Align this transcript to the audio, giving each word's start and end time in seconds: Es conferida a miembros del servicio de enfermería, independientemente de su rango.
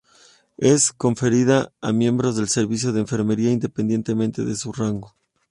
Es 0.57 0.91
conferida 0.91 1.71
a 1.79 1.93
miembros 1.93 2.35
del 2.35 2.47
servicio 2.47 2.91
de 2.91 3.01
enfermería, 3.01 3.51
independientemente 3.51 4.43
de 4.43 4.55
su 4.55 4.73
rango. 4.73 5.15